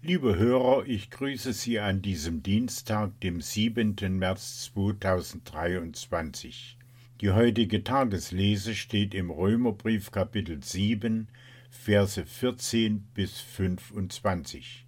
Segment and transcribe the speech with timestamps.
[0.00, 3.96] Liebe Hörer, ich grüße Sie an diesem Dienstag, dem 7.
[4.16, 6.78] März 2023.
[7.20, 11.26] Die heutige Tageslese steht im Römerbrief Kapitel 7,
[11.68, 14.86] Verse 14 bis 25.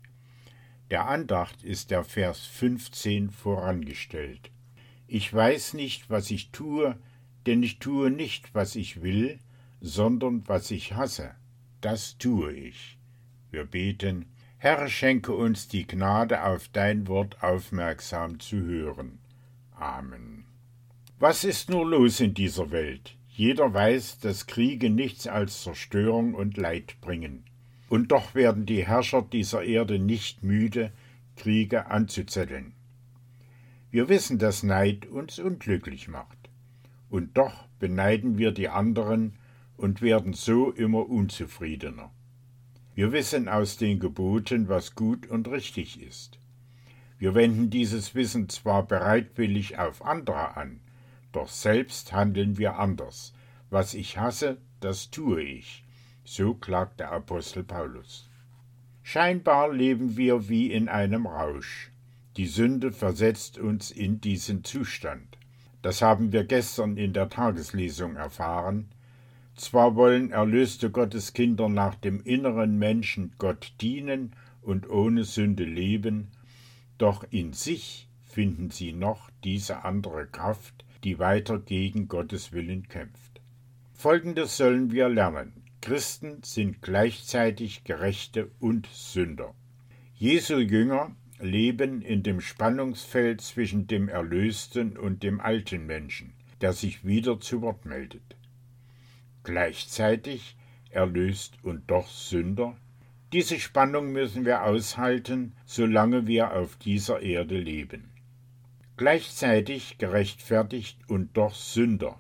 [0.92, 4.52] Der Andacht ist der Vers 15 vorangestellt.
[5.08, 6.96] Ich weiß nicht, was ich tue,
[7.46, 9.40] denn ich tue nicht, was ich will,
[9.80, 11.34] sondern was ich hasse,
[11.80, 12.96] das tue ich.
[13.50, 14.26] Wir beten,
[14.62, 19.18] Herr, schenke uns die Gnade, auf dein Wort aufmerksam zu hören.
[19.74, 20.44] Amen.
[21.18, 23.16] Was ist nur los in dieser Welt?
[23.30, 27.44] Jeder weiß, dass Kriege nichts als Zerstörung und Leid bringen.
[27.88, 30.92] Und doch werden die Herrscher dieser Erde nicht müde,
[31.36, 32.74] Kriege anzuzetteln.
[33.90, 36.50] Wir wissen, dass Neid uns unglücklich macht.
[37.08, 39.38] Und doch beneiden wir die anderen
[39.78, 42.10] und werden so immer unzufriedener.
[43.00, 46.38] Wir wissen aus den Geboten, was gut und richtig ist.
[47.16, 50.80] Wir wenden dieses Wissen zwar bereitwillig auf andere an,
[51.32, 53.32] doch selbst handeln wir anders.
[53.70, 55.82] Was ich hasse, das tue ich.
[56.24, 58.28] So klagt der Apostel Paulus.
[59.02, 61.90] Scheinbar leben wir wie in einem Rausch.
[62.36, 65.38] Die Sünde versetzt uns in diesen Zustand.
[65.80, 68.90] Das haben wir gestern in der Tageslesung erfahren,
[69.60, 76.28] zwar wollen erlöste Gotteskinder nach dem inneren Menschen Gott dienen und ohne Sünde leben,
[76.96, 83.42] doch in sich finden sie noch diese andere Kraft, die weiter gegen Gottes Willen kämpft.
[83.92, 85.52] Folgendes sollen wir lernen.
[85.82, 89.54] Christen sind gleichzeitig Gerechte und Sünder.
[90.14, 97.04] Jesu Jünger leben in dem Spannungsfeld zwischen dem Erlösten und dem alten Menschen, der sich
[97.04, 98.36] wieder zu Wort meldet
[99.44, 100.56] gleichzeitig
[100.90, 102.76] erlöst und doch Sünder?
[103.32, 108.10] Diese Spannung müssen wir aushalten, solange wir auf dieser Erde leben.
[108.96, 112.18] Gleichzeitig gerechtfertigt und doch Sünder.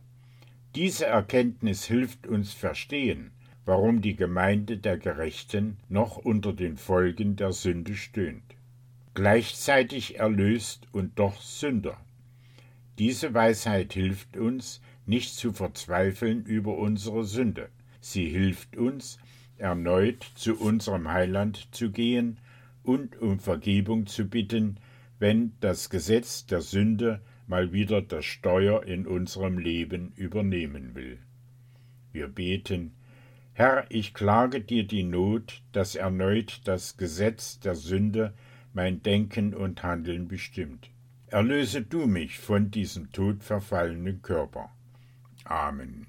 [0.76, 3.32] Diese Erkenntnis hilft uns verstehen,
[3.64, 8.54] warum die Gemeinde der Gerechten noch unter den Folgen der Sünde stöhnt.
[9.14, 12.00] Gleichzeitig erlöst und doch Sünder.
[12.98, 14.80] Diese Weisheit hilft uns,
[15.10, 17.68] nicht zu verzweifeln über unsere Sünde.
[18.00, 19.18] Sie hilft uns,
[19.58, 22.38] erneut zu unserem Heiland zu gehen
[22.82, 24.78] und um Vergebung zu bitten,
[25.18, 31.18] wenn das Gesetz der Sünde mal wieder das Steuer in unserem Leben übernehmen will.
[32.12, 32.92] Wir beten,
[33.52, 38.32] Herr, ich klage dir die Not, dass erneut das Gesetz der Sünde
[38.72, 40.88] mein Denken und Handeln bestimmt.
[41.26, 44.70] Erlöse du mich von diesem todverfallenen Körper.
[45.50, 46.06] Amen.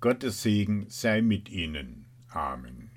[0.00, 2.06] Gottes Segen sei mit Ihnen.
[2.28, 2.90] Amen.